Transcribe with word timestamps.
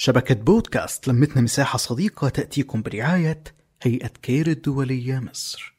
شبكة 0.00 0.34
بودكاست 0.34 1.08
لمتنا 1.08 1.42
مساحة 1.42 1.76
صديقة 1.76 2.28
تأتيكم 2.28 2.82
برعاية 2.82 3.44
هيئة 3.82 4.08
كير 4.22 4.46
الدولية 4.46 5.18
مصر. 5.18 5.78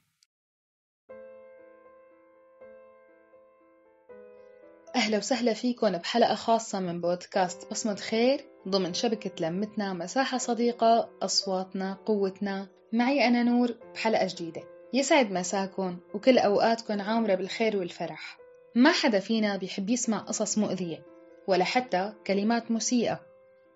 أهلا 4.95 5.17
وسهلا 5.17 5.53
فيكم 5.53 5.91
بحلقة 5.91 6.35
خاصة 6.35 6.79
من 6.79 7.01
بودكاست 7.01 7.71
بصمة 7.71 7.95
خير. 7.95 8.45
ضمن 8.67 8.93
شبكة 8.93 9.47
لمتنا 9.47 9.93
مساحة 9.93 10.37
صديقة 10.37 11.09
أصواتنا 11.21 11.93
قوتنا. 12.05 12.67
معي 12.93 13.27
أنا 13.27 13.43
نور 13.43 13.75
بحلقة 13.93 14.27
جديدة. 14.27 14.63
يسعد 14.93 15.31
مساكم 15.31 15.97
وكل 16.13 16.37
أوقاتكم 16.37 17.01
عامرة 17.01 17.35
بالخير 17.35 17.77
والفرح. 17.77 18.37
ما 18.75 18.91
حدا 18.91 19.19
فينا 19.19 19.57
بيحب 19.57 19.89
يسمع 19.89 20.17
قصص 20.17 20.57
مؤذية 20.57 21.05
ولا 21.47 21.63
حتى 21.63 22.13
كلمات 22.27 22.71
مسيئة 22.71 23.28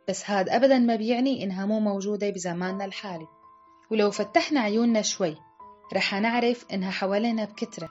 بس 0.10 0.30
هاد 0.30 0.50
أبدا 0.50 0.80
ما 0.80 0.96
بيعني 0.96 1.44
إنها 1.44 1.66
مو 1.66 1.80
موجودة 1.80 2.30
بزماننا 2.30 2.86
الحالي. 2.86 3.28
ولو 3.92 4.12
فتحنا 4.12 4.60
عيوننا 4.60 5.02
شوي 5.02 5.38
رح 5.94 6.14
نعرف 6.14 6.66
إنها 6.74 6.92
حوالينا 6.92 7.46
بكترة 7.46 7.90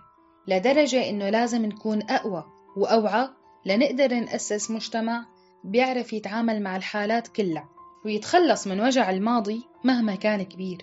لدرجة 0.49 1.11
إنه 1.11 1.31
لازم 1.31 1.67
نكون 1.67 2.03
أقوى 2.11 2.45
وأوعى 2.77 3.29
لنقدر 3.67 4.15
نأسس 4.15 4.71
مجتمع 4.71 5.27
بيعرف 5.65 6.13
يتعامل 6.13 6.63
مع 6.63 6.77
الحالات 6.77 7.29
كلها 7.29 7.69
ويتخلص 8.05 8.67
من 8.67 8.81
وجع 8.81 9.11
الماضي 9.11 9.63
مهما 9.85 10.15
كان 10.15 10.43
كبير 10.43 10.79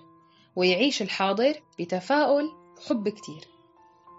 ويعيش 0.55 1.01
الحاضر 1.01 1.53
بتفاؤل 1.79 2.49
وحب 2.77 3.09
كتير. 3.09 3.47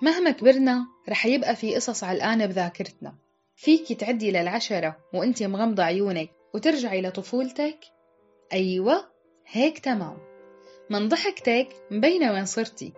مهما 0.02 0.30
كبرنا 0.30 0.86
رح 1.08 1.26
يبقى 1.26 1.56
في 1.56 1.74
قصص 1.74 2.04
علقانة 2.04 2.46
بذاكرتنا. 2.46 3.14
فيك 3.56 3.92
تعدي 3.92 4.30
للعشرة 4.30 4.96
وإنتي 5.14 5.46
مغمضة 5.46 5.82
عيونك. 5.82 6.30
وترجعي 6.54 7.02
لطفولتك 7.02 7.78
أيوة 8.52 9.04
هيك 9.46 9.78
تمام. 9.78 10.18
من 10.90 11.08
ضحكتك 11.08 11.68
مبينة 11.90 12.32
وين 12.32 12.44
صرتي. 12.44 12.92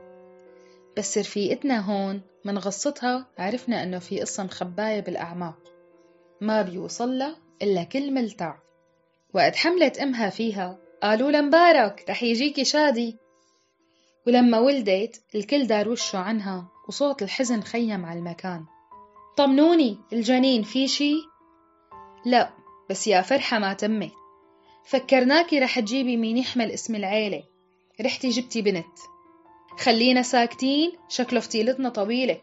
بس 0.96 1.18
رفيقتنا 1.18 1.80
هون 1.80 2.20
من 2.44 2.58
غصتها 2.58 3.26
عرفنا 3.38 3.82
إنه 3.82 3.98
في 3.98 4.20
قصة 4.20 4.44
مخباية 4.44 5.00
بالأعماق. 5.00 5.58
ما 6.40 6.62
بيوصلها 6.62 7.36
إلا 7.62 7.84
كل 7.84 8.10
ملتع. 8.10 8.54
وقت 9.34 9.56
حملت 9.56 9.98
أمها 9.98 10.30
فيها 10.30 10.78
قالوا 11.02 11.30
لها 11.30 11.40
مبارك 11.40 12.04
رح 12.08 12.22
يجيكي 12.22 12.64
شادي. 12.64 13.16
ولما 14.26 14.58
ولدت 14.58 15.22
الكل 15.34 15.66
دار 15.66 15.88
وشه 15.88 16.18
عنها 16.18 16.68
وصوت 16.88 17.22
الحزن 17.22 17.60
خيم 17.60 18.06
على 18.06 18.18
المكان. 18.18 18.64
طمنوني 19.36 19.98
الجنين 20.12 20.62
في 20.62 20.88
شي؟ 20.88 21.14
لا 22.26 22.61
بس 22.92 23.06
يا 23.06 23.22
فرحة 23.22 23.58
ما 23.58 23.72
تمت 23.72 24.12
فكرناكي 24.84 25.58
رح 25.58 25.80
تجيبي 25.80 26.16
مين 26.16 26.38
يحمل 26.38 26.70
اسم 26.70 26.94
العيلة. 26.94 27.42
رحتي 28.00 28.28
جبتي 28.28 28.62
بنت. 28.62 28.98
خلينا 29.78 30.22
ساكتين 30.22 30.92
شكله 31.08 31.40
فتيلتنا 31.40 31.88
طويلة. 31.88 32.40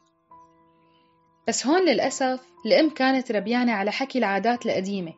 بس 1.48 1.68
هون 1.68 1.86
للأسف 1.86 2.40
الأم 2.66 2.90
كانت 2.90 3.32
ربيانة 3.32 3.72
على 3.72 3.92
حكي 3.92 4.20
العادات 4.20 4.66
القديمة. 4.66 5.14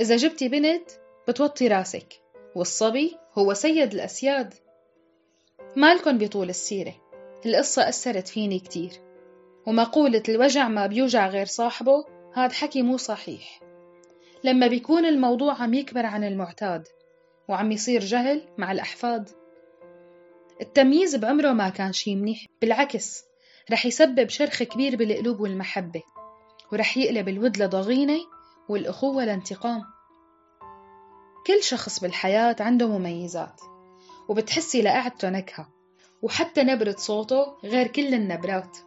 إذا 0.00 0.16
جبتي 0.16 0.48
بنت 0.48 0.90
بتوطي 1.28 1.68
راسك. 1.68 2.22
والصبي 2.56 3.16
هو 3.38 3.54
سيد 3.54 3.94
الأسياد. 3.94 4.54
مالكن 5.76 6.18
بطول 6.18 6.48
السيرة. 6.48 6.94
القصة 7.46 7.88
أثرت 7.88 8.28
فيني 8.28 8.58
كتير. 8.58 8.92
ومقولة 9.66 10.22
الوجع 10.28 10.68
ما 10.68 10.86
بيوجع 10.86 11.28
غير 11.28 11.46
صاحبه 11.46 12.04
هاد 12.34 12.52
حكي 12.52 12.82
مو 12.82 12.96
صحيح. 12.96 13.69
لما 14.44 14.66
بيكون 14.66 15.06
الموضوع 15.06 15.62
عم 15.62 15.74
يكبر 15.74 16.06
عن 16.06 16.24
المعتاد 16.24 16.88
وعم 17.48 17.72
يصير 17.72 18.00
جهل 18.00 18.42
مع 18.58 18.72
الأحفاد. 18.72 19.28
التمييز 20.60 21.16
بعمره 21.16 21.52
ما 21.52 21.68
كان 21.68 21.92
شي 21.92 22.16
منيح 22.16 22.46
بالعكس 22.60 23.24
رح 23.70 23.86
يسبب 23.86 24.28
شرخ 24.28 24.62
كبير 24.62 24.96
بالقلوب 24.96 25.40
والمحبة 25.40 26.02
ورح 26.72 26.96
يقلب 26.96 27.28
الود 27.28 27.62
لضغينة 27.62 28.18
والأخوة 28.68 29.24
لانتقام. 29.24 29.82
كل 31.46 31.62
شخص 31.62 32.00
بالحياة 32.00 32.56
عنده 32.60 32.88
مميزات 32.88 33.60
وبتحسي 34.28 34.82
لقعدته 34.82 35.30
نكهة 35.30 35.68
وحتى 36.22 36.62
نبرة 36.62 36.94
صوته 36.98 37.58
غير 37.64 37.86
كل 37.86 38.14
النبرات. 38.14 38.78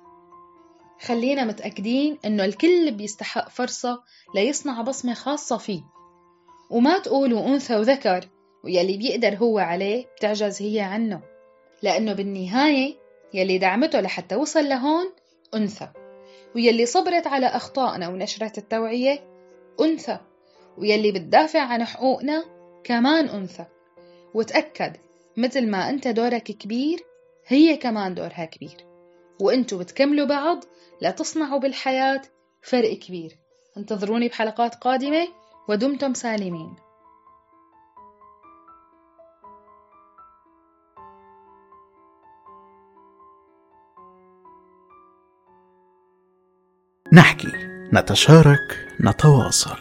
خلينا 1.04 1.46
متأكدين 1.46 2.18
إنه 2.26 2.46
الكل 2.46 2.92
بيستحق 2.92 3.50
فرصة 3.50 4.04
ليصنع 4.36 4.82
بصمة 4.82 5.14
خاصة 5.14 5.58
فيه. 5.58 5.82
وما 6.70 7.00
تقولوا 7.00 7.48
أنثى 7.48 7.76
وذكر 7.76 8.30
ويلي 8.64 8.98
بيقدر 8.98 9.36
هو 9.36 9.60
عليه 9.60 10.06
بتعجز 10.06 10.62
هي 10.62 10.80
عنه. 10.80 11.22
لأنه 11.82 12.14
بالنهاية 12.14 12.96
يلي 13.34 13.58
دعمته 13.58 14.02
لحتى 14.02 14.36
وصل 14.36 14.70
لهون 14.70 15.06
أنثى. 15.56 15.90
ويلي 16.56 16.86
صبرت 16.86 17.28
على 17.28 17.46
أخطائنا 17.46 18.10
ونشرت 18.10 18.58
التوعية 18.58 19.24
أنثى. 19.82 20.20
ويلي 20.78 21.12
بتدافع 21.12 21.62
عن 21.62 21.84
حقوقنا 21.84 22.46
كمان 22.84 23.30
أنثى. 23.30 23.66
وتأكد 24.34 24.94
مثل 25.38 25.68
ما 25.68 25.90
أنت 25.90 26.08
دورك 26.08 26.44
كبير 26.44 27.00
هي 27.48 27.78
كمان 27.78 28.16
دورها 28.16 28.46
كبير. 28.46 28.93
وأنتوا 29.42 29.80
بتكملوا 29.80 30.28
بعض 30.28 30.64
لتصنعوا 31.02 31.60
بالحياة 31.60 32.22
فرق 32.62 32.94
كبير. 32.94 33.32
انتظروني 33.78 34.28
بحلقات 34.28 34.76
قادمة 34.76 35.28
ودمتم 35.70 36.14
سالمين. 36.14 36.76
نحكي 47.14 47.48
نتشارك 47.94 48.88
نتواصل. 49.02 49.72